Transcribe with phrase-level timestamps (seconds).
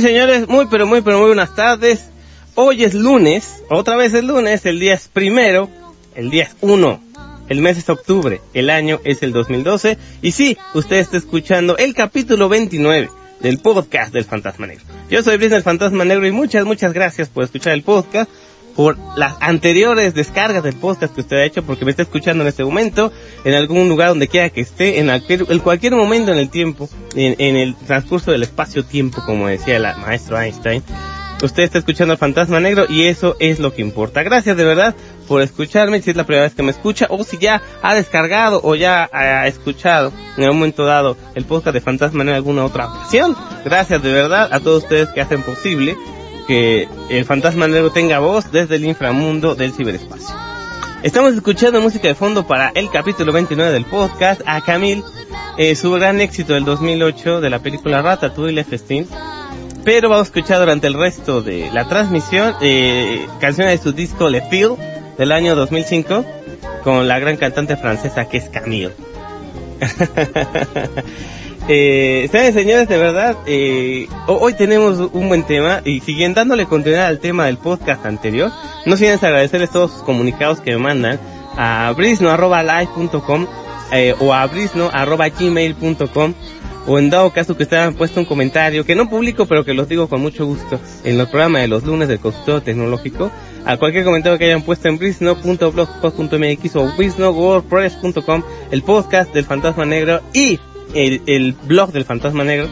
[0.00, 2.06] Señores, muy pero muy pero muy buenas tardes.
[2.54, 5.68] Hoy es lunes, otra vez es lunes, el día es primero,
[6.14, 7.00] el día es uno,
[7.48, 11.94] el mes es octubre, el año es el 2012 y sí, usted está escuchando el
[11.94, 14.84] capítulo 29 del podcast del Fantasma Negro.
[15.10, 18.30] Yo soy Brisne el Fantasma Negro y muchas, muchas gracias por escuchar el podcast,
[18.74, 22.48] por las anteriores descargas del podcast que usted ha hecho, porque me está escuchando en
[22.48, 23.12] este momento,
[23.44, 27.34] en algún lugar donde quiera que esté, en cualquier, cualquier momento en el tiempo, en,
[27.38, 30.82] en el transcurso del espacio-tiempo, como decía el maestro Einstein.
[31.40, 34.24] Usted está escuchando al Fantasma Negro y eso es lo que importa.
[34.24, 34.96] Gracias de verdad
[35.28, 38.60] por escucharme, si es la primera vez que me escucha o si ya ha descargado
[38.64, 42.88] o ya ha escuchado en algún momento dado el podcast de Fantasma en alguna otra
[42.88, 43.36] ocasión.
[43.64, 45.96] Gracias de verdad a todos ustedes que hacen posible
[46.48, 50.34] que el Fantasma Negro tenga voz desde el inframundo del ciberespacio.
[51.04, 55.04] Estamos escuchando música de fondo para el capítulo 29 del podcast a Camille,
[55.58, 59.06] eh, su gran éxito del 2008 de la película Ratatouille Festín
[59.84, 64.28] pero vamos a escuchar durante el resto de la transmisión eh, canciones de su disco
[64.28, 64.72] Le Feel
[65.16, 66.26] del año 2005
[66.84, 68.92] con la gran cantante francesa que es Camille.
[71.68, 72.88] eh, ¿Saben señores?
[72.88, 77.58] De verdad, eh, hoy tenemos un buen tema y siguiendo dándole continuidad al tema del
[77.58, 78.50] podcast anterior,
[78.86, 81.20] no sin agradecerles todos sus comunicados que me mandan
[81.56, 83.46] a brisno.live.com
[83.92, 86.34] eh, o a brisno.gmail.com
[86.86, 89.74] o en dado caso que ustedes han puesto un comentario que no publico pero que
[89.74, 93.30] los digo con mucho gusto en los programas de los lunes del consultorio tecnológico
[93.66, 100.22] a cualquier comentario que hayan puesto en brisno.blogspot.mx o brisno.wordpress.com el podcast del Fantasma Negro
[100.32, 100.58] y
[100.94, 102.68] el, blog del Fantasma Negro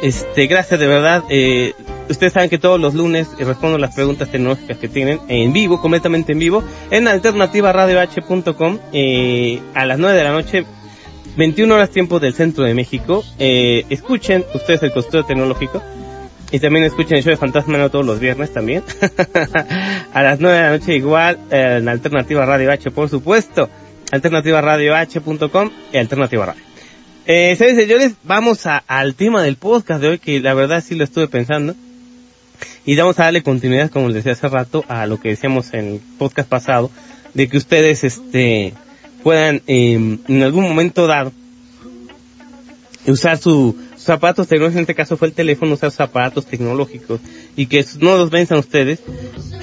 [0.00, 1.72] este gracias de verdad eh,
[2.08, 6.32] ustedes saben que todos los lunes respondo las preguntas tecnológicas que tienen en vivo completamente
[6.32, 10.64] en vivo en alternativaradioh.com eh, a las 9 de la noche
[11.36, 13.24] 21 horas tiempo del centro de México.
[13.38, 15.82] Eh, escuchen ustedes el costo tecnológico.
[16.52, 18.84] Y también escuchen el show de Fantasma todos los viernes también.
[20.12, 23.68] a las 9 de la noche igual eh, en Alternativa Radio por supuesto.
[24.12, 26.73] Alternativaradioh.com y Alternativa Radio.
[27.26, 31.04] Eh, señores, vamos a, al tema del podcast de hoy que la verdad sí lo
[31.04, 31.74] estuve pensando.
[32.84, 35.94] Y vamos a darle continuidad, como les decía hace rato, a lo que decíamos en
[35.94, 36.90] el podcast pasado,
[37.32, 38.74] de que ustedes, este,
[39.22, 41.32] puedan eh, en algún momento dado
[43.06, 47.20] usar su, zapatos tecnológicos, en este caso fue el teléfono, usar sus aparatos tecnológicos
[47.56, 49.00] y que no los venzan ustedes.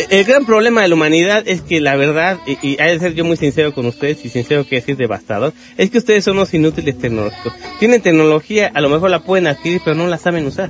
[0.09, 3.13] El gran problema de la humanidad es que la verdad, y, y hay de ser
[3.13, 6.53] yo muy sincero con ustedes y sincero que decir devastador, es que ustedes son los
[6.53, 7.53] inútiles tecnológicos.
[7.79, 10.69] Tienen tecnología, a lo mejor la pueden adquirir, pero no la saben usar.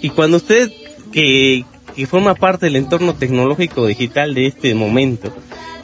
[0.00, 0.70] Y cuando usted
[1.12, 5.32] que, que forma parte del entorno tecnológico digital de este momento,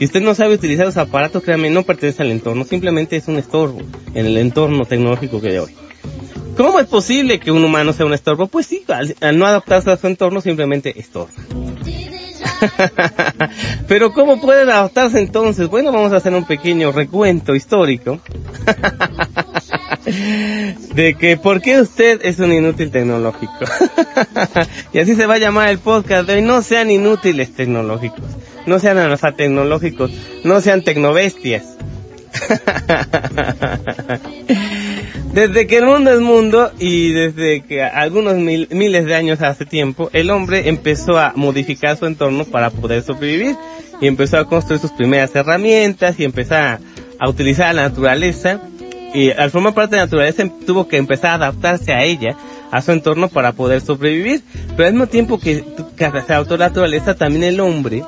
[0.01, 3.37] y usted no sabe utilizar los aparatos, créanme, no pertenece al entorno, simplemente es un
[3.37, 3.81] estorbo
[4.15, 5.75] en el entorno tecnológico que de hoy.
[6.59, 8.49] ¿Cómo es posible que un humano sea un estorbo?
[8.49, 11.31] Pues sí, al, no adaptarse a su entorno simplemente estorba.
[13.89, 15.69] Pero ¿cómo pueden adaptarse entonces?
[15.69, 18.19] Bueno, vamos a hacer un pequeño recuento histórico
[20.95, 23.53] de que por qué usted es un inútil tecnológico.
[24.93, 26.43] y así se va a llamar el podcast de hoy.
[26.43, 28.25] No sean inútiles tecnológicos.
[28.67, 30.11] No sean tecnológicos.
[30.43, 31.78] No sean tecnobestias.
[35.33, 40.11] desde que el mundo es mundo y desde que algunos miles de años hace tiempo,
[40.13, 43.57] el hombre empezó a modificar su entorno para poder sobrevivir
[44.01, 46.79] y empezó a construir sus primeras herramientas y empezó a,
[47.27, 48.61] utilizar la naturaleza
[49.13, 52.37] y al formar parte de la naturaleza tuvo que empezar a adaptarse a ella,
[52.71, 54.43] a su entorno para poder sobrevivir.
[54.77, 55.65] Pero al mismo tiempo que,
[55.97, 58.05] que se adaptó la naturaleza, también el hombre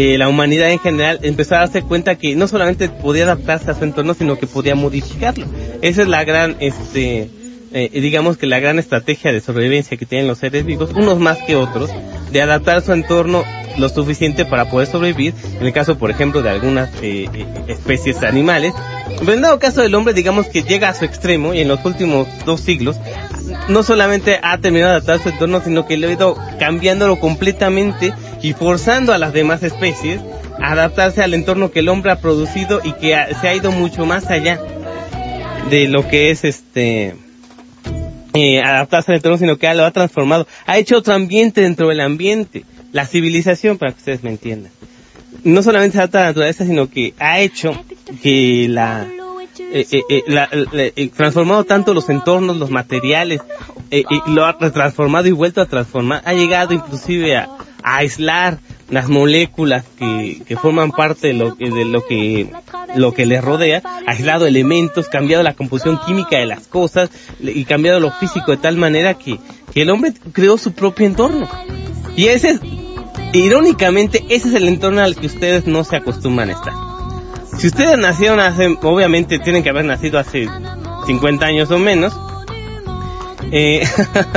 [0.00, 3.74] eh, la humanidad en general empezó a darse cuenta que no solamente podía adaptarse a
[3.74, 5.44] su entorno, sino que podía modificarlo.
[5.82, 7.28] Esa es la gran, este,
[7.72, 11.38] eh, digamos que la gran estrategia de sobrevivencia que tienen los seres vivos, unos más
[11.38, 11.90] que otros,
[12.30, 13.42] de adaptar su entorno
[13.78, 18.22] lo suficiente para poder sobrevivir, en el caso, por ejemplo, de algunas eh, eh especies
[18.22, 18.74] animales.
[19.20, 21.84] Pero en dado caso del hombre, digamos que llega a su extremo y en los
[21.84, 22.96] últimos dos siglos,
[23.68, 28.12] no solamente ha terminado de adaptar su entorno, sino que lo ha ido cambiándolo completamente
[28.42, 30.20] y forzando a las demás especies
[30.60, 34.06] a adaptarse al entorno que el hombre ha producido y que se ha ido mucho
[34.06, 34.60] más allá
[35.70, 37.14] de lo que es este
[38.34, 40.46] eh, adaptarse al entorno, sino que lo ha transformado.
[40.66, 44.72] Ha hecho otro ambiente dentro del ambiente, la civilización, para que ustedes me entiendan.
[45.44, 47.72] No solamente se adapta a la naturaleza, sino que ha hecho
[48.22, 49.06] que la
[49.60, 53.40] eh, eh, eh, la, eh, transformado tanto los entornos, los materiales,
[53.90, 57.48] y lo ha transformado y vuelto a transformar, ha llegado inclusive a,
[57.82, 58.58] aislar
[58.90, 62.50] las moléculas que, que forman parte de lo que, de lo que
[62.96, 67.10] lo que le rodea, aislado elementos, cambiado la composición química de las cosas
[67.40, 69.38] y cambiado lo físico de tal manera que,
[69.72, 71.48] que el hombre creó su propio entorno.
[72.16, 72.60] Y ese es,
[73.32, 76.72] irónicamente, ese es el entorno al que ustedes no se acostumbran a estar.
[77.58, 80.48] Si ustedes nacieron hace, obviamente tienen que haber nacido hace
[81.06, 82.16] 50 años o menos,
[83.50, 83.82] eh,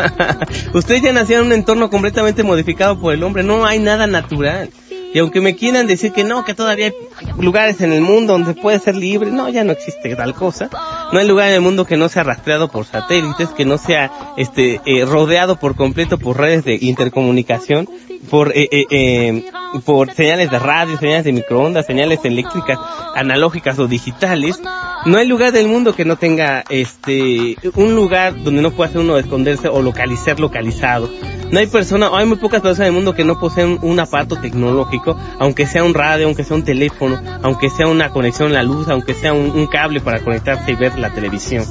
[0.73, 4.69] ustedes ya nacieron en un entorno completamente modificado por el hombre, no hay nada natural.
[5.13, 6.94] Y aunque me quieran decir que no, que todavía hay
[7.37, 10.69] lugares en el mundo donde puede ser libre, no, ya no existe tal cosa.
[11.11, 14.09] No hay lugar en el mundo que no sea rastreado por satélites, que no sea
[14.37, 17.89] este eh, rodeado por completo por redes de intercomunicación,
[18.29, 19.44] por eh, eh, eh,
[19.85, 22.77] por señales de radio, señales de microondas, señales eléctricas
[23.15, 24.59] analógicas o digitales.
[25.06, 29.18] No hay lugar del mundo que no tenga este un lugar donde no pueda uno
[29.18, 31.09] esconderse o localizar localizado.
[31.51, 34.38] No hay persona, hay muy pocas personas en el mundo que no poseen un aparato
[34.38, 38.63] tecnológico, aunque sea un radio, aunque sea un teléfono, aunque sea una conexión a la
[38.63, 41.65] luz, aunque sea un, un cable para conectarse y ver la televisión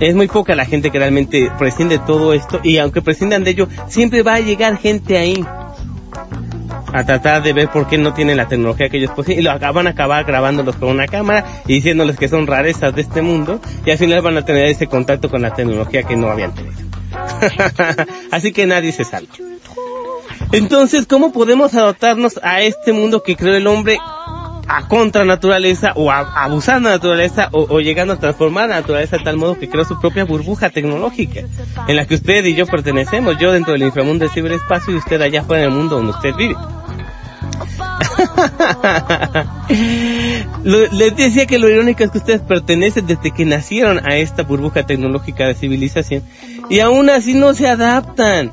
[0.00, 3.68] es muy poca la gente que realmente prescinde todo esto y aunque prescindan de ello,
[3.88, 5.42] siempre va a llegar gente ahí
[6.92, 9.58] a tratar de ver por qué no tienen la tecnología que ellos poseen y lo
[9.58, 13.60] van a acabar grabándolos con una cámara y diciéndoles que son rarezas de este mundo
[13.84, 16.76] y al final van a tener ese contacto con la tecnología que no habían tenido.
[18.30, 19.34] Así que nadie se salva.
[20.52, 23.98] Entonces, ¿cómo podemos adaptarnos a este mundo que creó el hombre
[24.68, 29.18] a contra naturaleza o a, abusar de naturaleza o, o, llegando a transformar la naturaleza
[29.18, 31.42] de tal modo que creó su propia burbuja tecnológica
[31.88, 35.20] en la que usted y yo pertenecemos, yo dentro del inframundo del ciberespacio y usted
[35.20, 36.56] allá fuera en el mundo donde usted vive.
[40.64, 44.84] les decía que lo irónico es que ustedes pertenecen desde que nacieron a esta burbuja
[44.84, 46.22] tecnológica de civilización
[46.68, 48.52] y aún así no se adaptan.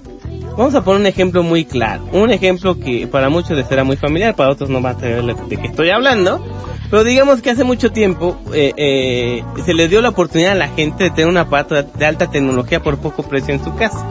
[0.57, 3.97] Vamos a poner un ejemplo muy claro, un ejemplo que para muchos les será muy
[3.97, 6.45] familiar, para otros no van a saber de qué estoy hablando,
[6.91, 10.67] pero digamos que hace mucho tiempo eh, eh, se le dio la oportunidad a la
[10.67, 14.07] gente de tener un aparato de alta tecnología por poco precio en su casa.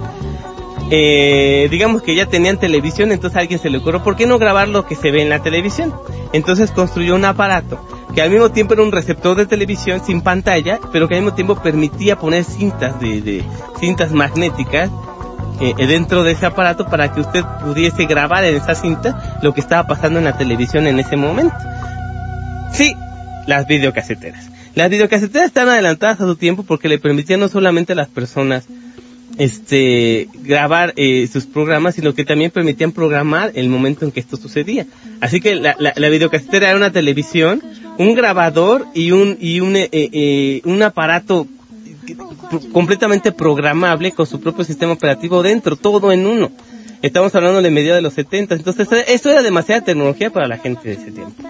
[0.91, 4.38] Eh, digamos que ya tenían televisión, entonces a alguien se le ocurrió, ¿por qué no
[4.38, 5.95] grabar lo que se ve en la televisión?
[6.33, 7.79] Entonces construyó un aparato
[8.17, 11.37] que al mismo tiempo era un receptor de televisión sin pantalla, pero que al mismo
[11.37, 13.45] tiempo permitía poner cintas de, de
[13.81, 14.91] cintas magnéticas
[15.60, 19.60] eh, dentro de ese aparato para que usted pudiese grabar en esa cinta lo que
[19.60, 21.54] estaba pasando en la televisión en ese momento.
[22.72, 22.94] Sí,
[23.46, 24.50] las videocaseteras.
[24.75, 28.64] Las videocaseteras están adelantadas a su tiempo porque le permitían no solamente a las personas
[29.38, 34.37] este grabar eh, sus programas, sino que también permitían programar el momento en que esto
[34.37, 34.87] sucedía.
[35.20, 37.62] Así que la, la, la videocasetera era una televisión,
[37.99, 41.46] un grabador y un y un eh, eh, un aparato
[42.72, 46.50] completamente programable con su propio sistema operativo dentro, todo en uno.
[47.02, 50.88] Estamos hablando de medio de los 70, entonces eso era demasiada tecnología para la gente
[50.88, 51.43] de ese tiempo.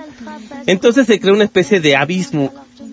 [0.66, 2.50] Entonces se creó una especie de abismo,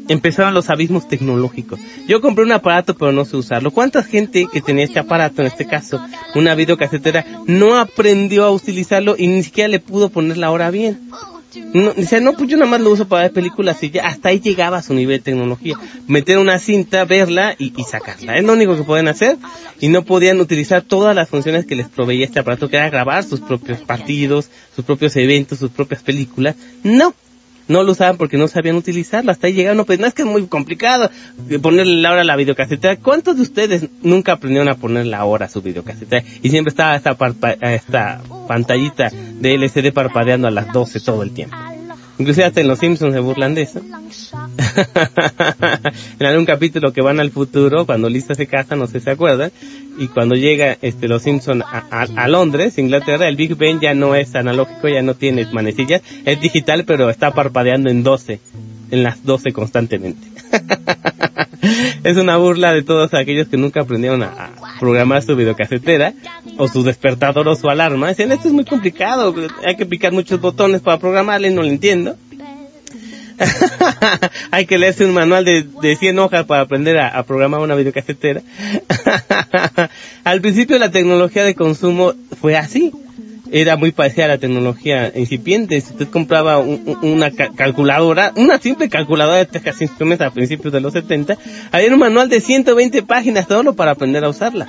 [0.09, 1.79] empezaron los abismos tecnológicos.
[2.05, 3.71] Yo compré un aparato pero no sé usarlo.
[3.71, 6.01] ¿Cuánta gente que tenía este aparato, en este caso,
[6.35, 10.99] una videocasetera, no aprendió a utilizarlo y ni siquiera le pudo poner la hora bien?
[11.73, 14.29] No, sea, no, pues yo nada más lo uso para ver películas y ya hasta
[14.29, 15.75] ahí llegaba a su nivel de tecnología.
[16.07, 18.37] Meter una cinta, verla y, y, sacarla.
[18.37, 19.37] Es lo único que pueden hacer
[19.79, 23.23] y no podían utilizar todas las funciones que les proveía este aparato, que era grabar
[23.23, 26.55] sus propios partidos, sus propios eventos, sus propias películas.
[26.83, 27.13] No,
[27.69, 29.31] no lo usaban porque no sabían utilizarlo.
[29.31, 31.09] Hasta ahí llegaron, no, pues no es que es muy complicado
[31.61, 32.97] ponerle la hora a la videocasetera.
[32.97, 36.25] ¿Cuántos de ustedes nunca aprendieron a poner la hora a su videocasetera?
[36.41, 37.15] Y siempre estaba esta,
[37.61, 41.55] esta pantallita de LCD parpadeando a las 12 todo el tiempo.
[42.19, 43.79] Inclusive hasta en Los Simpsons se burlan de eso.
[46.19, 49.11] en algún capítulo que van al futuro, cuando Lisa se casa, no sé si se
[49.11, 49.53] acuerdan,
[49.97, 54.15] y cuando llega este Los Simpsons a, a, Londres, Inglaterra, el Big Ben ya no
[54.15, 58.41] es analógico, ya no tiene manecillas, es digital, pero está parpadeando en 12,
[58.91, 60.27] en las 12 constantemente.
[62.03, 66.13] es una burla de todos aquellos que nunca aprendieron a, programar su videocasetera
[66.57, 68.07] o su despertador o su alarma.
[68.07, 69.35] Decían, esto es muy complicado,
[69.65, 72.15] hay que picar muchos botones para programarle, no lo entiendo.
[74.51, 77.75] hay que leerse un manual de, de 100 hojas para aprender a, a programar una
[77.75, 78.41] videocasetera.
[80.23, 82.91] Al principio la tecnología de consumo fue así
[83.51, 85.79] era muy parecida a la tecnología incipiente.
[85.81, 90.73] Si usted compraba un, una ca calculadora, una simple calculadora de Texas Instruments a principios
[90.73, 91.37] de los 70,
[91.71, 94.67] había un manual de 120 páginas solo para aprender a usarla.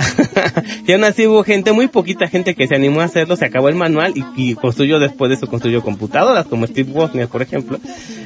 [0.86, 3.68] y aún así hubo gente, muy poquita gente que se animó a hacerlo, se acabó
[3.68, 7.78] el manual y, y construyó después de eso, construyó computadoras como Steve Wozniak, por ejemplo.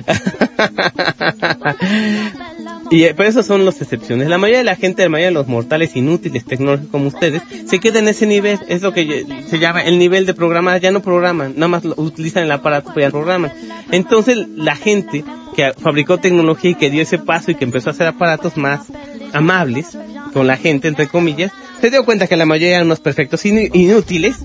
[2.91, 4.29] Y eh, por eso son las excepciones.
[4.29, 7.81] La mayoría de la gente, la mayoría de los mortales inútiles tecnológicos como ustedes, se
[7.81, 8.59] queda en ese nivel.
[8.69, 10.81] Es lo que se llama el nivel de programar.
[10.81, 13.53] Ya no programan, nada más utilizan el aparato, pero ya programan.
[13.91, 15.25] Entonces la gente
[15.55, 18.87] que fabricó tecnología y que dio ese paso y que empezó a hacer aparatos más
[19.33, 19.97] amables
[20.33, 24.37] con la gente, entre comillas, se dio cuenta que la mayoría eran unos perfectos inútiles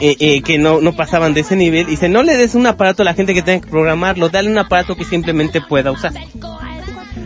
[0.00, 1.86] eh, eh, que no, no pasaban de ese nivel.
[1.86, 4.50] Y dice, no le des un aparato a la gente que tenga que programarlo, dale
[4.50, 6.12] un aparato que simplemente pueda usar.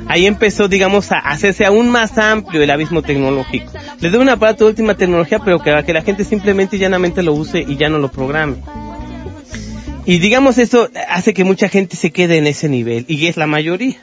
[0.09, 3.73] Ahí empezó, digamos, a hacerse aún más amplio el abismo tecnológico.
[4.01, 7.23] Le doy un aparato de última tecnología, pero que, que la gente simplemente y llanamente
[7.23, 8.57] lo use y ya no lo programe.
[10.07, 13.47] Y digamos, eso hace que mucha gente se quede en ese nivel, y es la
[13.47, 13.99] mayoría,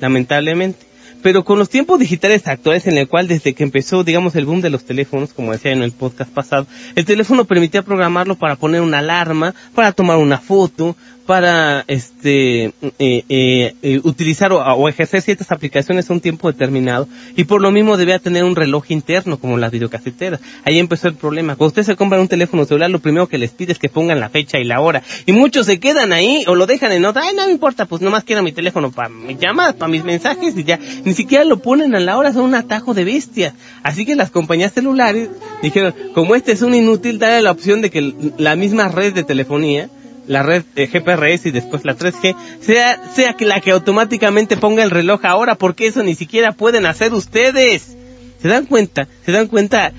[0.00, 0.86] lamentablemente.
[1.22, 4.62] Pero con los tiempos digitales actuales en el cual desde que empezó, digamos, el boom
[4.62, 6.66] de los teléfonos, como decía en el podcast pasado,
[6.96, 12.72] el teléfono permitía programarlo para poner una alarma, para tomar una foto, para este eh,
[12.98, 17.96] eh, eh, utilizar o, ejercer ciertas aplicaciones a un tiempo determinado y por lo mismo
[17.96, 20.40] debía tener un reloj interno como las videocaseteras.
[20.64, 21.56] Ahí empezó el problema.
[21.56, 24.20] Cuando ustedes se compran un teléfono celular, lo primero que les pide es que pongan
[24.20, 25.02] la fecha y la hora.
[25.26, 27.22] Y muchos se quedan ahí o lo dejan en otra.
[27.24, 30.56] Ay, no me importa, pues nomás quiero mi teléfono para mis llamadas, para mis mensajes
[30.56, 30.78] y ya.
[31.04, 33.54] Ni siquiera lo ponen a la hora, son un atajo de bestias.
[33.82, 35.30] Así que las compañías celulares
[35.62, 39.22] dijeron, como este es un inútil, dale la opción de que la misma red de
[39.22, 39.88] telefonía
[40.26, 44.82] la red eh, GPRS y después la 3G, sea, sea que la que automáticamente ponga
[44.82, 47.96] el reloj ahora, porque eso ni siquiera pueden hacer ustedes.
[48.40, 49.08] ¿Se dan cuenta?
[49.24, 49.92] ¿Se dan cuenta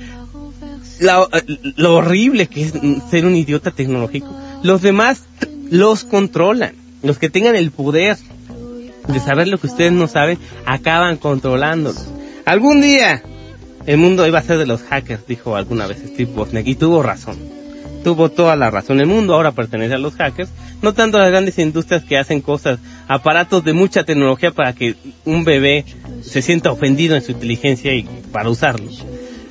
[1.00, 1.30] lo,
[1.76, 2.74] lo horrible que es
[3.10, 4.30] ser un idiota tecnológico?
[4.64, 5.24] Los demás
[5.70, 6.76] los controlan.
[7.04, 8.18] Los que tengan el poder
[9.08, 12.08] de saber lo que ustedes no saben, acaban controlándolos.
[12.46, 13.22] Algún día
[13.86, 17.04] el mundo iba a ser de los hackers, dijo alguna vez Steve Wozniak, y tuvo
[17.04, 17.63] razón
[18.04, 19.00] tuvo toda la razón.
[19.00, 20.50] El mundo ahora pertenece a los hackers,
[20.82, 24.96] no tanto a las grandes industrias que hacen cosas, aparatos de mucha tecnología para que
[25.26, 25.86] un bebé
[26.22, 28.90] se sienta ofendido en su inteligencia y para usarlo.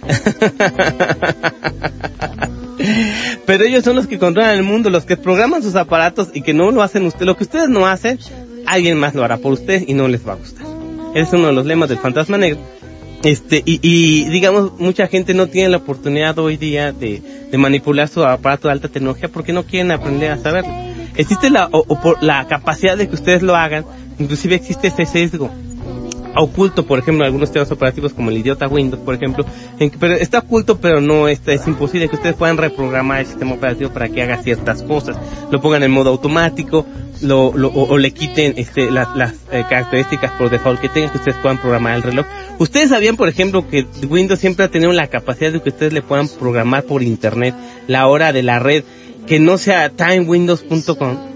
[3.47, 6.55] Pero ellos son los que controlan el mundo, los que programan sus aparatos y que
[6.55, 7.27] no lo hacen ustedes.
[7.27, 8.19] Lo que ustedes no hacen,
[8.67, 10.67] alguien más lo hará por ustedes y no les va a gustar.
[11.15, 12.61] Es uno de los lemas del fantasma negro
[13.23, 17.23] este, y, y, digamos, mucha gente no tiene la oportunidad hoy día de,
[17.57, 20.73] manipular su aparato de alta tecnología porque no quieren aprender a saberlo.
[21.17, 21.87] Existe la, o,
[22.21, 23.85] la capacidad de que ustedes lo hagan,
[24.19, 25.51] inclusive existe ese sesgo
[26.37, 29.45] oculto, por ejemplo, algunos sistemas operativos como el idiota Windows, por ejemplo,
[29.99, 33.91] pero está oculto, pero no está, es imposible que ustedes puedan reprogramar el sistema operativo
[33.91, 35.17] para que haga ciertas cosas.
[35.51, 36.87] Lo pongan en modo automático,
[37.21, 39.09] lo, lo o, le quiten este, las
[39.51, 42.27] eh, características por default que tengan que ustedes puedan programar el reloj.
[42.59, 46.03] Ustedes sabían, por ejemplo, que Windows siempre ha tenido la capacidad de que ustedes le
[46.03, 47.55] puedan programar por internet
[47.87, 48.85] la hora de la red
[49.27, 51.32] que no sea timewindows.com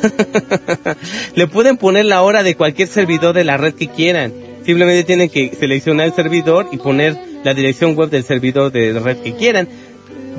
[1.34, 4.32] Le pueden poner la hora de cualquier servidor de la red que quieran.
[4.64, 9.18] Simplemente tienen que seleccionar el servidor y poner la dirección web del servidor de red
[9.18, 9.68] que quieran.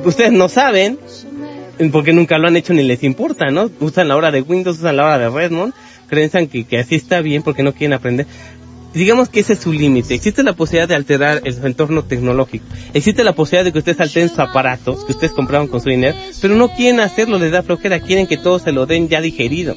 [0.06, 1.00] Ustedes no saben,
[1.92, 3.70] porque nunca lo han hecho ni les importa, ¿no?
[3.80, 5.74] Usan la hora de Windows, usan la hora de Redmond,
[6.08, 8.28] creen que, que así está bien porque no quieren aprender
[8.94, 10.14] digamos que ese es su límite.
[10.14, 12.66] Existe la posibilidad de alterar el entorno tecnológico.
[12.94, 16.16] Existe la posibilidad de que ustedes alteren sus aparatos que ustedes compraron con su dinero,
[16.42, 19.76] pero no quieren hacerlo, les da flojera, quieren que todo se lo den ya digerido.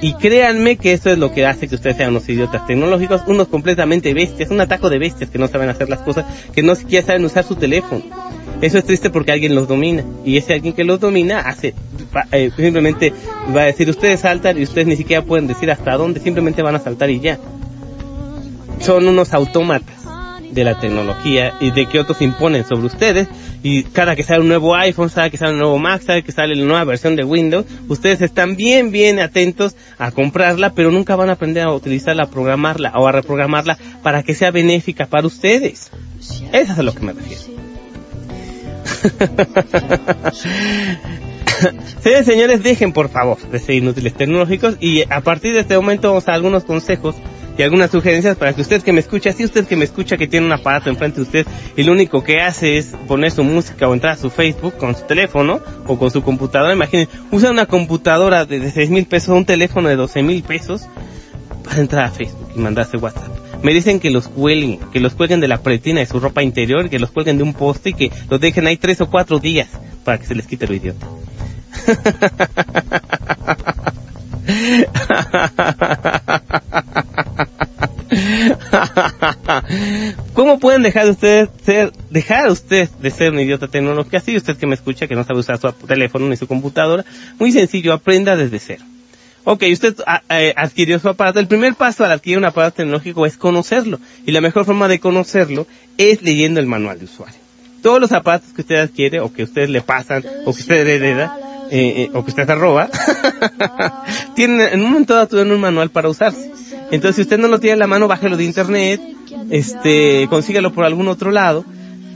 [0.00, 3.48] Y créanme que eso es lo que hace que ustedes sean unos idiotas tecnológicos, unos
[3.48, 7.06] completamente bestias, un ataco de bestias que no saben hacer las cosas, que no siquiera
[7.06, 8.02] saben usar su teléfono.
[8.60, 10.04] Eso es triste porque alguien los domina.
[10.24, 11.74] Y ese alguien que los domina hace,
[12.32, 13.12] eh, simplemente
[13.54, 16.74] va a decir, ustedes saltan y ustedes ni siquiera pueden decir hasta dónde, simplemente van
[16.74, 17.38] a saltar y ya
[18.80, 20.04] son unos autómatas
[20.54, 23.28] de la tecnología y de que otros imponen sobre ustedes
[23.62, 26.32] y cada que sale un nuevo iPhone, cada que sale un nuevo Mac, cada que
[26.32, 31.16] sale la nueva versión de Windows, ustedes están bien, bien atentos a comprarla, pero nunca
[31.16, 35.26] van a aprender a utilizarla, a programarla o a reprogramarla para que sea benéfica para
[35.26, 35.90] ustedes.
[36.20, 37.42] Eso es a lo que me refiero.
[42.02, 46.08] Señores, señores, dejen por favor de ser inútiles tecnológicos y a partir de este momento
[46.08, 47.16] vamos a algunos consejos
[47.56, 50.26] y algunas sugerencias para que usted que me escucha, si usted que me escucha que
[50.26, 51.46] tiene un aparato enfrente de usted
[51.76, 54.96] y lo único que hace es poner su música o entrar a su Facebook con
[54.96, 59.44] su teléfono o con su computadora, imaginen, usa una computadora de, seis mil pesos, un
[59.44, 60.82] teléfono de 12 mil pesos
[61.64, 63.30] para entrar a Facebook y mandarse WhatsApp.
[63.62, 66.90] Me dicen que los cuelguen, que los cuelguen de la pretina de su ropa interior,
[66.90, 69.68] que los cuelguen de un poste y que los dejen ahí tres o cuatro días
[70.04, 71.06] para que se les quite lo idiota.
[80.34, 84.18] ¿Cómo pueden dejar de ustedes ser, dejar usted de ser un idiota tecnológica?
[84.18, 87.04] Así usted que me escucha, que no sabe usar su teléfono ni su computadora,
[87.38, 88.84] muy sencillo, aprenda desde cero.
[89.44, 91.38] Ok, usted adquirió su aparato.
[91.38, 94.00] El primer paso al adquirir un aparato tecnológico es conocerlo.
[94.24, 95.66] Y la mejor forma de conocerlo
[95.98, 97.38] es leyendo el manual de usuario.
[97.82, 101.38] Todos los aparatos que usted adquiere o que ustedes le pasan o que usted hereda
[101.70, 102.88] eh, eh, o que usted se roba,
[104.34, 106.50] tienen en un momento dado un manual para usarse.
[106.94, 109.00] Entonces, si usted no lo tiene en la mano, bájelo de internet,
[109.50, 111.64] este, consígalo por algún otro lado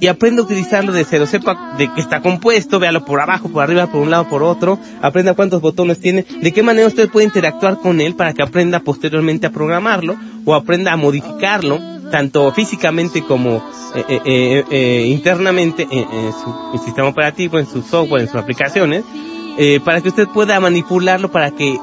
[0.01, 1.27] y aprenda a utilizarlo de cero.
[1.27, 4.79] Sepa de qué está compuesto, véalo por abajo, por arriba, por un lado, por otro.
[5.03, 8.79] Aprenda cuántos botones tiene, de qué manera usted puede interactuar con él para que aprenda
[8.79, 11.81] posteriormente a programarlo o aprenda a modificarlo,
[12.13, 13.57] tanto físicamente como
[13.97, 19.05] eh, eh, eh, eh internamente en, su sistema operativo, en su software, en sus aplicaciones,
[19.85, 21.77] para que usted pueda manipularlo para que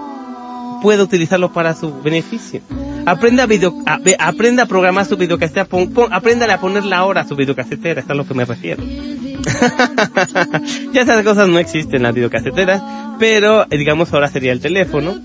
[0.81, 2.61] pueda utilizarlo para su beneficio.
[3.05, 3.75] Aprenda a, video,
[4.19, 8.09] aprenda a programar su videocasetera, pon, aprenda a poner la hora a su videocasetera, es
[8.09, 8.83] a lo que me refiero.
[10.93, 12.81] ya esas cosas no existen en las videocaseteras,
[13.19, 15.15] pero eh, digamos ahora sería el teléfono.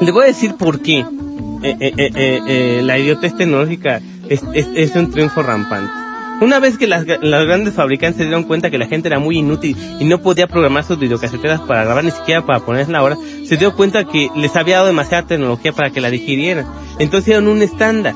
[0.00, 1.04] Le voy a decir por qué
[1.62, 6.03] eh, eh, la idiotez tecnológica es, es un triunfo rampante.
[6.40, 9.76] Una vez que las, grandes fabricantes se dieron cuenta que la gente era muy inútil
[10.00, 13.56] y no podía programar sus videocaseteras para grabar ni siquiera para ponerla la hora, se
[13.56, 16.66] dio cuenta que les había dado demasiada tecnología para que la digirieran.
[16.98, 18.14] Entonces dieron un estándar.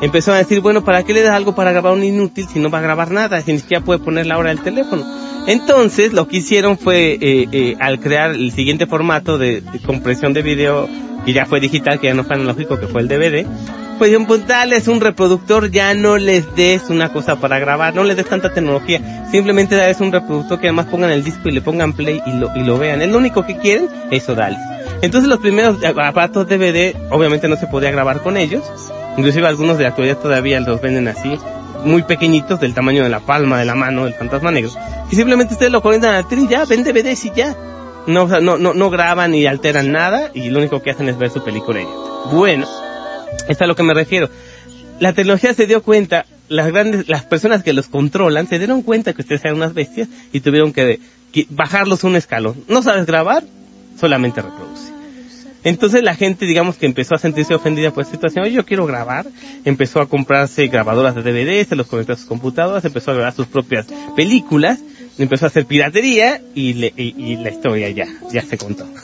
[0.00, 2.70] Empezó a decir, bueno, ¿para qué le das algo para grabar un inútil si no
[2.70, 3.40] va a grabar nada?
[3.40, 5.04] Si ni siquiera puede poner la hora del teléfono.
[5.46, 10.42] Entonces, lo que hicieron fue, eh, eh, al crear el siguiente formato de compresión de
[10.42, 10.88] video,
[11.24, 13.46] que ya fue digital, que ya no fue analógico, que fue el DVD,
[13.98, 18.16] pues pues dales un reproductor, ya no les des una cosa para grabar, no les
[18.16, 21.92] des tanta tecnología, simplemente dales un reproductor que además pongan el disco y le pongan
[21.92, 23.02] play y lo, y lo vean.
[23.02, 24.56] Es lo único que quieren, eso dale.
[25.02, 28.62] Entonces los primeros aparatos DVD, obviamente no se podía grabar con ellos,
[29.16, 31.38] inclusive algunos de la actualidad todavía los venden así,
[31.84, 34.70] muy pequeñitos, del tamaño de la palma de la mano del fantasma negro,
[35.10, 37.56] y simplemente ustedes lo conectan al tren y ya, ven DVDs y ya.
[38.06, 41.28] No, no, no, no graban y alteran nada y lo único que hacen es ver
[41.28, 41.80] su película.
[42.32, 42.66] Bueno,
[43.48, 44.28] es a lo que me refiero.
[45.00, 49.12] La tecnología se dio cuenta, las grandes, las personas que los controlan se dieron cuenta
[49.12, 51.00] que ustedes eran unas bestias y tuvieron que,
[51.50, 52.64] bajarlos un escalón.
[52.68, 53.44] No sabes grabar,
[53.98, 54.92] solamente reproduce.
[55.64, 58.46] Entonces la gente, digamos que empezó a sentirse ofendida por esta situación.
[58.46, 59.26] Yo quiero grabar.
[59.64, 63.34] Empezó a comprarse grabadoras de DVD, se los conectó a sus computadoras, empezó a grabar
[63.34, 63.86] sus propias
[64.16, 64.80] películas,
[65.18, 68.86] empezó a hacer piratería y, y la historia ya, ya se contó.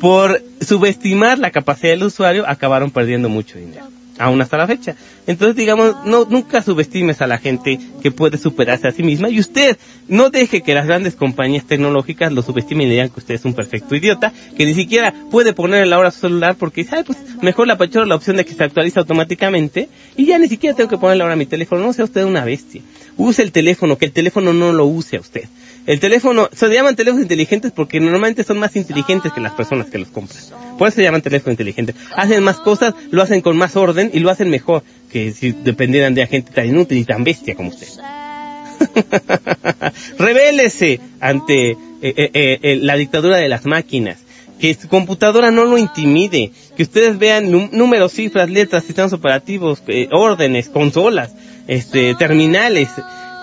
[0.00, 3.86] por subestimar la capacidad del usuario, acabaron perdiendo mucho dinero.
[4.18, 4.96] Aún hasta la fecha.
[5.26, 9.38] Entonces, digamos, no, nunca subestimes a la gente que puede superarse a sí misma y
[9.38, 9.76] usted
[10.08, 13.54] no deje que las grandes compañías tecnológicas lo subestimen y digan que usted es un
[13.54, 17.66] perfecto idiota, que ni siquiera puede poner la hora su celular porque dice, pues mejor
[17.66, 20.98] la apachorro la opción de que se actualiza automáticamente y ya ni siquiera tengo que
[20.98, 21.82] poner la hora a mi teléfono.
[21.82, 22.82] No sea usted una bestia.
[23.16, 25.48] Use el teléfono, que el teléfono no lo use a usted.
[25.88, 29.96] El teléfono, se llaman teléfonos inteligentes porque normalmente son más inteligentes que las personas que
[29.96, 30.38] los compran.
[30.76, 31.96] Por eso se llaman teléfonos inteligentes.
[32.14, 36.14] Hacen más cosas, lo hacen con más orden y lo hacen mejor que si dependieran
[36.14, 37.88] de gente tan inútil y tan bestia como usted.
[40.18, 44.18] Revélese ante eh, eh, eh, la dictadura de las máquinas.
[44.60, 46.52] Que su computadora no lo intimide.
[46.76, 51.32] Que ustedes vean números, cifras, letras, sistemas operativos, órdenes, consolas,
[51.66, 52.90] este, terminales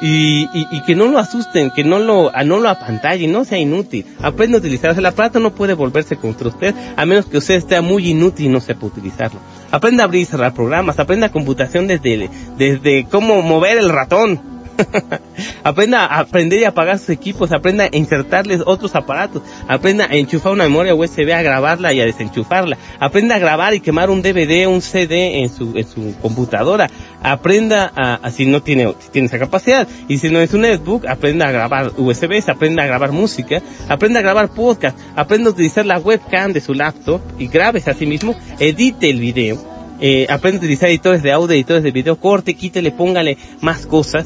[0.01, 4.05] y, y, que no lo asusten, que no lo, no lo apantallen, no sea inútil.
[4.21, 4.99] Aprenda a utilizarlo.
[4.99, 8.49] El aparato no puede volverse contra usted a menos que usted esté muy inútil y
[8.49, 9.39] no sepa utilizarlo.
[9.71, 14.54] Aprenda a abrir y cerrar programas, aprenda computación desde, desde cómo mover el ratón,
[15.63, 20.53] aprenda a aprender y apagar sus equipos, aprenda a insertarles otros aparatos, aprenda a enchufar
[20.53, 24.67] una memoria USB, a grabarla y a desenchufarla, aprenda a grabar y quemar un DVD,
[24.67, 26.89] un CD en su, en su computadora,
[27.21, 31.05] aprenda a, si no tiene, si tiene esa capacidad, y si no es un netbook,
[31.07, 35.85] aprenda a grabar USBs, aprenda a grabar música, aprenda a grabar podcast, aprenda a utilizar
[35.85, 39.57] la webcam de su laptop y grabes a sí mismo, edite el video,
[40.01, 44.25] eh, aprenda a utilizar editores de audio, editores de video, corte, quítele, póngale más cosas,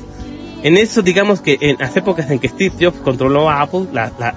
[0.61, 3.87] en eso, digamos que en las épocas en que Steve Jobs controló a Apple,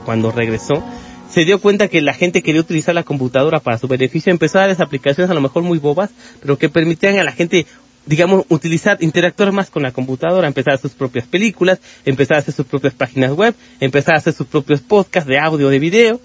[0.05, 0.83] cuando regresó,
[1.29, 4.67] se dio cuenta que la gente quería utilizar la computadora para su beneficio, empezó a
[4.67, 7.67] dar aplicaciones a lo mejor muy bobas, pero que permitían a la gente,
[8.07, 12.41] digamos, utilizar, interactuar más con la computadora, empezar a hacer sus propias películas, empezar a
[12.41, 16.21] hacer sus propias páginas web, empezar a hacer sus propios podcasts de audio, de video.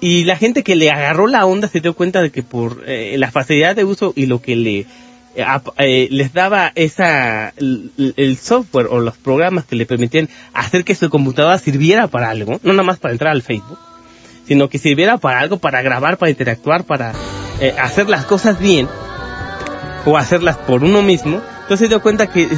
[0.00, 3.16] Y la gente que le agarró la onda se dio cuenta de que por eh,
[3.18, 4.86] la facilidad de uso y lo que le
[5.36, 5.44] eh,
[5.78, 11.08] eh, les daba esa el, software o los programas que le permitían hacer que su
[11.08, 13.78] computadora sirviera para algo, no nada más para entrar al Facebook,
[14.46, 17.12] sino que sirviera para algo, para grabar, para interactuar, para
[17.60, 18.88] eh, hacer las cosas bien
[20.04, 21.40] o hacerlas por uno mismo.
[21.62, 22.48] Entonces se dio cuenta que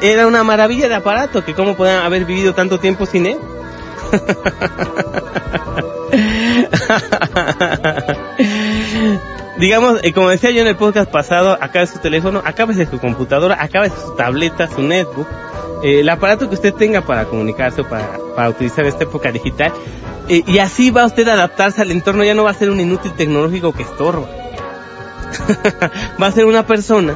[0.00, 3.36] era una maravilla de aparato, que cómo podían haber vivido tanto tiempo sin él.
[9.62, 13.64] Digamos, eh, como decía yo en el podcast pasado, acabe su teléfono, de su computadora,
[13.64, 15.28] de su tableta, su netbook,
[15.84, 19.72] eh, el aparato que usted tenga para comunicarse o para, para utilizar esta época digital,
[20.28, 22.80] eh, y así va usted a adaptarse al entorno, ya no va a ser un
[22.80, 24.26] inútil tecnológico que estorba.
[26.20, 27.14] va a ser una persona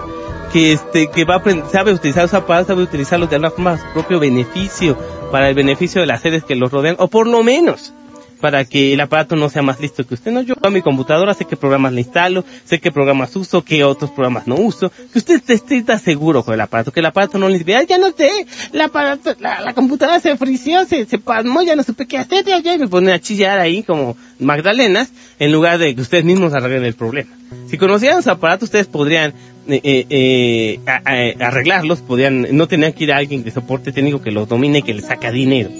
[0.52, 3.78] que este que va a sabe utilizar su aparato, sabe utilizarlo de alguna forma a
[3.78, 4.96] su propio beneficio,
[5.32, 7.92] para el beneficio de las sedes que los rodean, o por lo menos
[8.40, 10.32] para que el aparato no sea más listo que usted.
[10.32, 13.84] No, yo a mi computadora sé qué programas le instalo, sé qué programas uso, qué
[13.84, 17.48] otros programas no uso, que usted esté seguro con el aparato, que el aparato no
[17.48, 18.30] le diga, ya no sé,
[18.72, 22.60] la, aparato, la, computadora se frició, se, se pasmó, ya no supe qué hacer, ya,
[22.60, 26.54] ya, y me pone a chillar ahí como Magdalenas, en lugar de que ustedes mismos
[26.54, 27.30] arreglen el problema.
[27.68, 29.32] Si conocieran los aparatos, ustedes podrían
[29.68, 34.30] eh, eh, eh arreglarlos, podrían, no tener que ir a alguien de soporte técnico que
[34.30, 35.70] los domine y que les saca dinero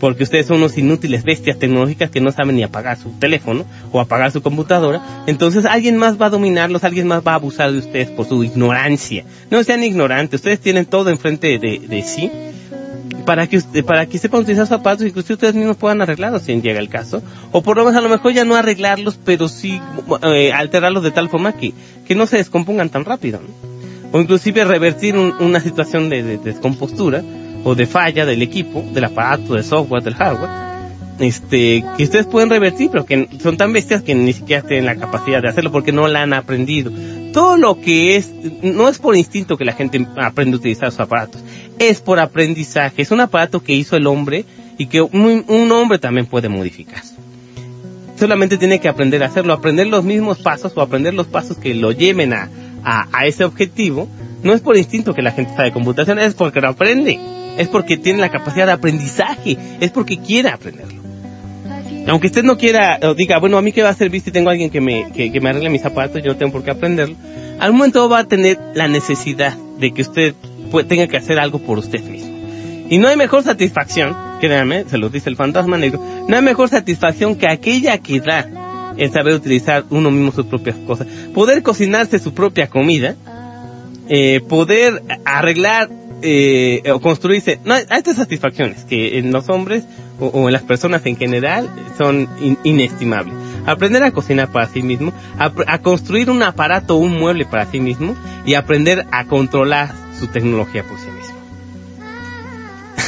[0.00, 4.00] porque ustedes son unos inútiles bestias tecnológicas que no saben ni apagar su teléfono o
[4.00, 7.78] apagar su computadora, entonces alguien más va a dominarlos, alguien más va a abusar de
[7.78, 9.24] ustedes por su ignorancia.
[9.50, 12.30] No sean ignorantes, ustedes tienen todo enfrente de, sí.
[13.24, 16.78] Para que para que sepan utilizar zapatos y que ustedes mismos puedan arreglarlos si llega
[16.78, 19.82] el caso, o por lo menos a lo mejor ya no arreglarlos, pero sí
[20.22, 21.74] eh, alterarlos de tal forma que,
[22.06, 23.40] que no se descompongan tan rápido,
[24.12, 27.22] o inclusive revertir una situación de descompostura
[27.68, 30.48] o de falla del equipo, del aparato, del software, del hardware,
[31.18, 34.96] este, que ustedes pueden revertir, pero que son tan bestias que ni siquiera tienen la
[34.96, 36.90] capacidad de hacerlo porque no la han aprendido.
[37.32, 41.00] Todo lo que es, no es por instinto que la gente aprende a utilizar sus
[41.00, 41.44] aparatos,
[41.78, 44.46] es por aprendizaje, es un aparato que hizo el hombre
[44.78, 47.02] y que un, hombre también puede modificar.
[48.18, 51.74] Solamente tiene que aprender a hacerlo, aprender los mismos pasos o aprender los pasos que
[51.74, 52.48] lo lleven a,
[52.82, 54.08] a, a ese objetivo.
[54.42, 57.96] No es por instinto que la gente sabe computación, es porque lo aprende es porque
[57.96, 61.02] tiene la capacidad de aprendizaje, es porque quiere aprenderlo.
[62.06, 64.48] Aunque usted no quiera, o diga, bueno, a mí que va a servir si tengo
[64.48, 67.16] alguien que me, que, me arregle mis zapatos, yo no tengo por qué aprenderlo,
[67.58, 70.34] al momento va a tener la necesidad de que usted
[70.88, 72.38] tenga que hacer algo por usted mismo.
[72.88, 76.70] Y no hay mejor satisfacción, créanme, se lo dice el fantasma negro, no hay mejor
[76.70, 81.06] satisfacción que aquella que da el saber utilizar uno mismo sus propias cosas.
[81.34, 83.16] Poder cocinarse su propia comida,
[84.08, 85.90] eh, poder arreglar
[86.22, 89.84] eh, o construirse, no, hay estas satisfacciones que en los hombres
[90.18, 92.28] o, en las personas en general son
[92.64, 93.34] inestimables.
[93.66, 97.80] Aprender a cocinar para sí mismo, a, construir un aparato o un mueble para sí
[97.80, 101.38] mismo y aprender a controlar su tecnología por sí mismo.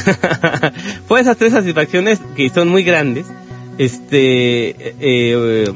[1.07, 3.25] pues esas tres satisfacciones que son muy grandes,
[3.77, 5.73] este, eh,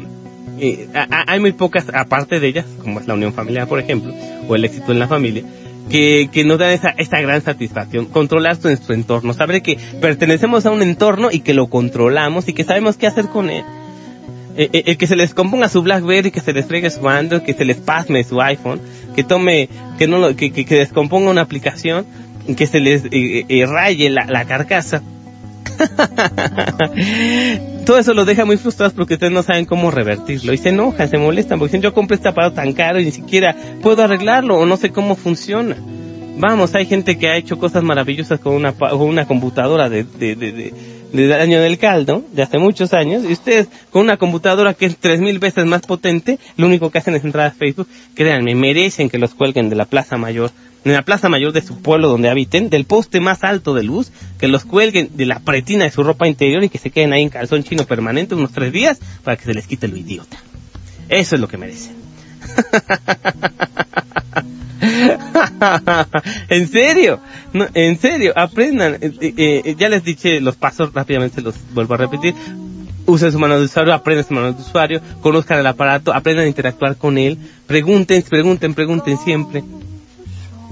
[0.59, 0.87] eh,
[1.27, 4.13] hay muy pocas aparte de ellas, como es la unión familiar, por ejemplo,
[4.47, 5.43] o el éxito en la familia,
[5.89, 8.05] que, que nos dan esa, esta gran satisfacción.
[8.05, 12.63] Controlar nuestro entorno, saber que pertenecemos a un entorno y que lo controlamos y que
[12.63, 13.63] sabemos qué hacer con él.
[14.57, 17.41] Eh, eh, el, que se les componga su BlackBerry, que se les fregue su Android,
[17.41, 18.79] que se les pasme su iPhone,
[19.15, 22.05] que tome, que no lo, que, que, descomponga una aplicación,
[22.55, 25.01] que se les eh, raye la, la carcasa.
[27.85, 31.07] Todo eso los deja muy frustrados porque ustedes no saben cómo revertirlo y se enojan,
[31.07, 34.57] se molestan porque dicen yo compré este aparato tan caro y ni siquiera puedo arreglarlo
[34.57, 35.77] o no sé cómo funciona.
[36.37, 40.35] Vamos, hay gente que ha hecho cosas maravillosas con una, con una computadora de, de,
[40.35, 40.73] de, de,
[41.17, 45.19] año del caldo, de hace muchos años, y ustedes con una computadora que es tres
[45.19, 49.17] mil veces más potente, lo único que hacen es entrar a Facebook, créanme, merecen que
[49.17, 50.51] los cuelguen de la Plaza Mayor
[50.85, 54.11] en la plaza mayor de su pueblo donde habiten, del poste más alto de luz,
[54.37, 57.23] que los cuelguen de la pretina de su ropa interior y que se queden ahí
[57.23, 60.37] en calzón chino permanente unos tres días para que se les quite lo idiota.
[61.09, 61.95] Eso es lo que merecen.
[66.49, 67.19] en serio,
[67.73, 68.95] en serio, aprendan.
[69.01, 72.33] Eh, eh, eh, ya les dije los pasos, rápidamente los vuelvo a repetir.
[73.07, 76.47] Usen su mano de usuario, aprendan su mano de usuario, conozcan el aparato, aprendan a
[76.47, 79.63] interactuar con él, pregunten, pregunten, pregunten siempre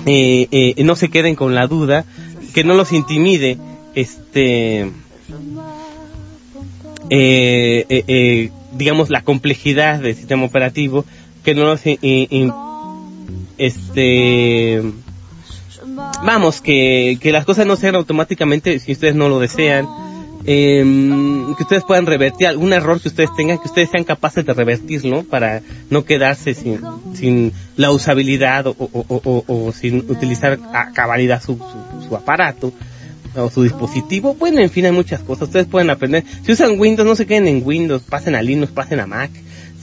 [0.05, 2.05] eh, eh, no se queden con la duda,
[2.53, 3.57] que no los intimide,
[3.95, 4.91] este,
[7.09, 11.05] eh, digamos, la complejidad del sistema operativo,
[11.43, 11.81] que no los,
[13.57, 14.81] este,
[16.23, 19.87] vamos, que, las cosas no sean automáticamente si ustedes no lo desean,
[20.45, 20.83] eh,
[21.55, 25.23] que ustedes puedan revertir algún error que ustedes tengan, que ustedes sean capaces de revertirlo
[25.23, 31.57] para no quedarse sin, la usabilidad o, sin utilizar a cabalidad su,
[32.07, 32.73] su, aparato
[33.35, 34.35] o su dispositivo.
[34.35, 35.47] Bueno, en fin, hay muchas cosas.
[35.47, 36.23] Ustedes pueden aprender.
[36.43, 39.31] Si usan Windows, no se queden en Windows, pasen a Linux, pasen a Mac.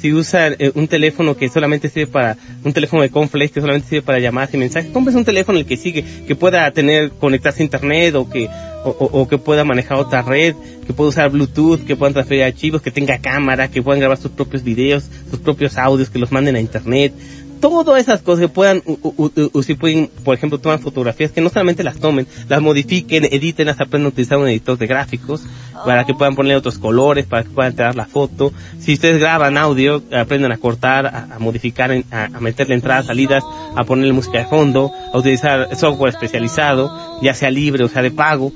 [0.00, 3.88] Si usan eh, un teléfono que solamente sirve para, un teléfono de Conflex que solamente
[3.88, 7.62] sirve para llamadas y mensajes, compres un teléfono el que sigue, que pueda tener, conectarse
[7.62, 8.48] a internet o que,
[8.84, 10.54] o, o, que pueda manejar otra red,
[10.86, 14.30] que pueda usar Bluetooth, que puedan transferir archivos, que tenga cámara, que puedan grabar sus
[14.30, 17.12] propios videos, sus propios audios, que los manden a internet,
[17.60, 21.84] todas esas cosas que puedan, o si pueden, por ejemplo, tomar fotografías, que no solamente
[21.84, 25.42] las tomen, las modifiquen, editen, las aprendan a utilizar un editor de gráficos,
[25.84, 28.52] para que puedan poner otros colores, para que puedan entrar la foto.
[28.78, 33.42] Si ustedes graban audio, aprendan a cortar, a, modificar, a, a, meterle entradas, salidas,
[33.76, 38.10] a ponerle música de fondo, a utilizar software especializado, ya sea libre o sea de
[38.10, 38.52] pago.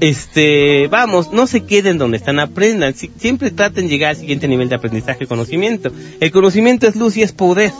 [0.00, 2.94] Este, vamos, no se queden donde están, aprendan.
[2.94, 5.90] siempre traten de llegar al siguiente nivel de aprendizaje y conocimiento.
[6.20, 7.70] El conocimiento es luz y es poder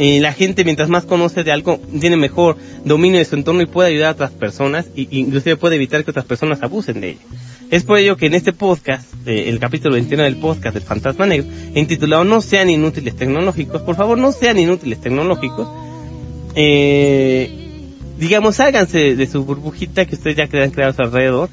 [0.00, 3.90] la gente mientras más conoce de algo tiene mejor dominio de su entorno y puede
[3.90, 7.20] ayudar a otras personas y inclusive puede evitar que otras personas abusen de ello.
[7.70, 11.26] Es por ello que en este podcast, eh, el capítulo 21 del podcast del Fantasma
[11.26, 15.68] Negro, intitulado No sean inútiles tecnológicos, por favor no sean inútiles tecnológicos,
[16.54, 17.50] eh,
[18.18, 21.50] digamos, háganse de su burbujita que ustedes ya crean crear a su alrededor,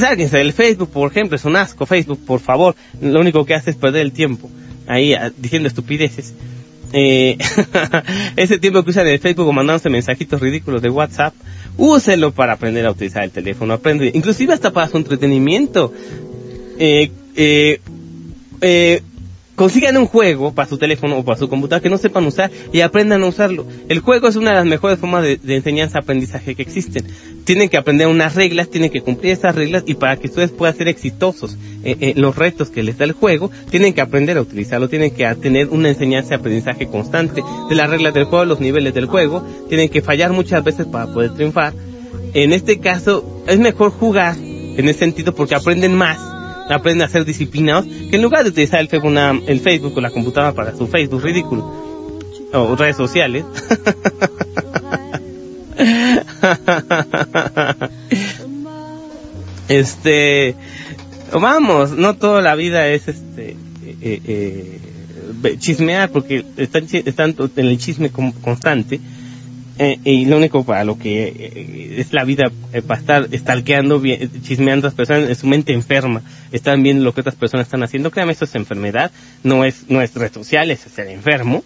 [0.00, 3.72] sálganse del Facebook, por ejemplo, es un asco Facebook, por favor, lo único que hace
[3.72, 4.50] es perder el tiempo
[4.86, 6.34] ahí diciendo estupideces
[6.94, 7.36] eh,
[8.36, 11.34] ese tiempo que usan el Facebook o mandándose mensajitos ridículos de WhatsApp,
[11.76, 15.92] úselo para aprender a utilizar el teléfono, aprende, inclusive hasta para su entretenimiento.
[16.78, 17.80] Eh, eh,
[18.60, 19.02] eh,
[19.56, 22.80] consigan un juego para su teléfono o para su computadora que no sepan usar y
[22.80, 23.66] aprendan a usarlo.
[23.88, 27.06] El juego es una de las mejores formas de, enseñanza-aprendizaje que existen.
[27.44, 30.76] Tienen que aprender unas reglas, tienen que cumplir esas reglas y para que ustedes puedan
[30.76, 34.88] ser exitosos en, los retos que les da el juego, tienen que aprender a utilizarlo,
[34.88, 39.46] tienen que tener una enseñanza-aprendizaje constante de las reglas del juego, los niveles del juego,
[39.68, 41.74] tienen que fallar muchas veces para poder triunfar.
[42.32, 46.33] En este caso, es mejor jugar en ese sentido porque aprenden más
[46.68, 49.14] aprende a ser disciplinados, que en lugar de utilizar el Facebook,
[49.46, 52.12] el Facebook o la computadora para su Facebook ridículo,
[52.52, 53.44] o redes sociales,
[59.68, 60.54] este,
[61.32, 63.56] vamos, no toda la vida es este,
[64.00, 64.80] eh, eh,
[65.58, 69.00] chismear porque están, están en el chisme constante
[69.78, 74.00] eh, y lo único para lo que eh, es la vida eh, para estar estalqueando,
[74.42, 77.82] chismeando a las personas, es su mente enferma, están viendo lo que otras personas están
[77.82, 79.10] haciendo, créanme, esto es enfermedad,
[79.42, 81.64] no es, no es red social, es ser enfermo,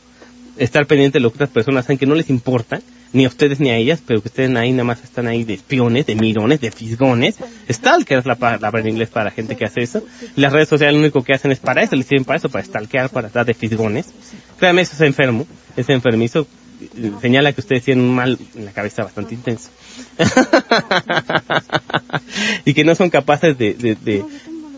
[0.57, 2.81] estar pendiente de lo que otras personas hacen que no les importa,
[3.13, 5.55] ni a ustedes ni a ellas, pero que ustedes ahí nada más están ahí de
[5.55, 7.37] espiones, de mirones, de fisgones.
[7.71, 10.03] Stalker es la palabra en inglés para la gente que hace eso.
[10.37, 12.65] Las redes sociales lo único que hacen es para eso, les sirven para eso, para
[12.65, 14.13] stalkear, para estar de fisgones.
[14.59, 16.47] Créanme, eso es enfermo, es enfermizo
[17.21, 19.71] señala que ustedes tienen un mal en la cabeza bastante intenso.
[22.65, 24.25] y que no son capaces de, de,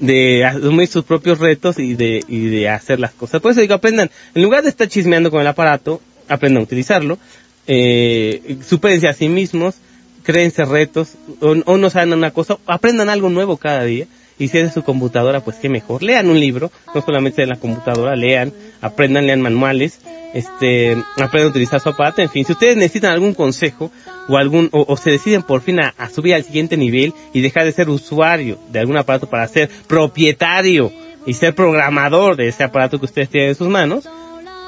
[0.01, 3.41] de, asumir sus propios retos y de, y de hacer las cosas.
[3.41, 7.19] Por eso digo, aprendan, en lugar de estar chismeando con el aparato, aprendan a utilizarlo,
[7.67, 9.77] eh, supérense a sí mismos,
[10.23, 14.07] créense retos, o, no saben una cosa, aprendan algo nuevo cada día
[14.39, 16.03] y si es de su computadora, pues qué mejor.
[16.03, 20.01] Lean un libro, no solamente de la computadora, lean, aprendan, lean manuales,
[20.35, 23.91] este, aprendan a utilizar su aparato, en fin, si ustedes necesitan algún consejo
[24.29, 27.73] o algún, o, se deciden por fin a, subir al siguiente nivel y dejar de
[27.73, 30.93] ser usuario de algún aparato para ser propietario
[31.27, 34.09] y ser programador de ese aparato que ustedes tienen en sus manos,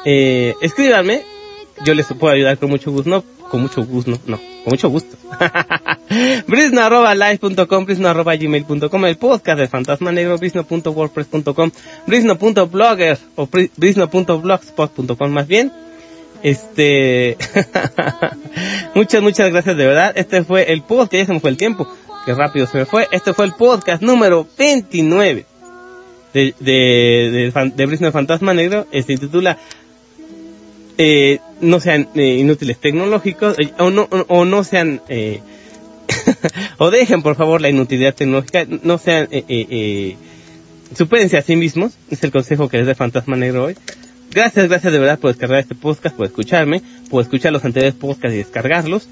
[0.04, 0.54] eh,
[1.84, 4.88] yo les puedo ayudar con mucho gusto, no, con mucho gusto, no, no con mucho
[4.88, 5.16] gusto.
[6.46, 7.38] brisno arroba el
[9.16, 11.70] podcast de Fantasma Negro, brisno.wordpress.com,
[12.06, 15.72] brisno.blogger o brisno.blogspot.com más bien.
[16.42, 17.36] Este,
[18.94, 20.12] muchas, muchas gracias de verdad.
[20.16, 21.88] Este fue el podcast, ya se me fue el tiempo,
[22.24, 23.08] que rápido se me fue.
[23.12, 25.46] Este fue el podcast número 29
[26.34, 28.86] de, de, de, de Brisno Fantasma Negro.
[28.90, 29.56] Se intitula
[30.98, 35.40] eh, no sean eh, inútiles tecnológicos eh, o, no, o, no sean eh,
[36.78, 40.16] o dejen por favor la inutilidad tecnológica, no sean eh, eh,
[40.94, 43.76] supérense a sí mismos, es el consejo que les da Fantasma Negro hoy.
[44.30, 48.34] Gracias, gracias de verdad por descargar este podcast, por escucharme, por escuchar los anteriores podcasts
[48.34, 49.08] y descargarlos.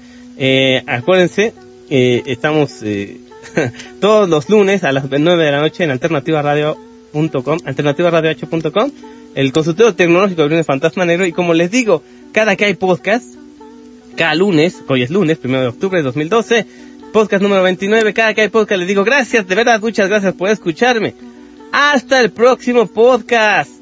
[0.87, 1.53] Acuérdense,
[1.89, 2.83] estamos
[3.99, 8.91] todos los lunes a las 9 de la noche en alternativaradio.com, alternativaradio8.com
[9.35, 13.35] el consultorio tecnológico de Fantasma Negro y como les digo, cada que hay podcast,
[14.15, 16.65] cada lunes, hoy es lunes, primero de octubre de 2012,
[17.11, 20.49] podcast número 29, cada que hay podcast les digo gracias, de verdad, muchas gracias por
[20.49, 21.13] escucharme.
[21.71, 23.81] Hasta el próximo podcast.